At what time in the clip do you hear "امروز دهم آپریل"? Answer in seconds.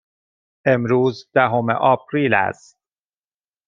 0.65-2.33